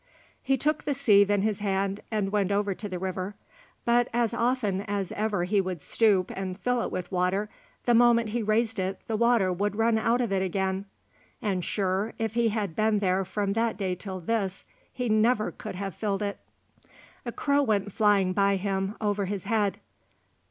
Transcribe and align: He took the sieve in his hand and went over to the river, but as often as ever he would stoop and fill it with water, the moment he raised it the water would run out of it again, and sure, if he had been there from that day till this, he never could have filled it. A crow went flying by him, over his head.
He 0.41 0.57
took 0.57 0.83
the 0.85 0.95
sieve 0.95 1.29
in 1.29 1.43
his 1.43 1.59
hand 1.59 1.99
and 2.09 2.31
went 2.31 2.51
over 2.51 2.73
to 2.73 2.89
the 2.89 2.97
river, 2.97 3.35
but 3.85 4.07
as 4.11 4.33
often 4.33 4.81
as 4.87 5.11
ever 5.11 5.43
he 5.43 5.61
would 5.61 5.79
stoop 5.79 6.31
and 6.35 6.59
fill 6.59 6.81
it 6.81 6.91
with 6.91 7.11
water, 7.11 7.49
the 7.85 7.93
moment 7.93 8.29
he 8.29 8.41
raised 8.41 8.79
it 8.79 8.99
the 9.05 9.15
water 9.15 9.53
would 9.53 9.75
run 9.75 9.99
out 9.99 10.19
of 10.19 10.31
it 10.31 10.41
again, 10.41 10.85
and 11.39 11.63
sure, 11.63 12.15
if 12.17 12.33
he 12.33 12.49
had 12.49 12.75
been 12.75 12.97
there 12.97 13.23
from 13.23 13.53
that 13.53 13.77
day 13.77 13.93
till 13.93 14.19
this, 14.19 14.65
he 14.91 15.07
never 15.07 15.51
could 15.51 15.75
have 15.75 15.93
filled 15.93 16.23
it. 16.23 16.39
A 17.23 17.31
crow 17.31 17.61
went 17.61 17.93
flying 17.93 18.33
by 18.33 18.55
him, 18.55 18.95
over 18.99 19.25
his 19.25 19.43
head. 19.43 19.79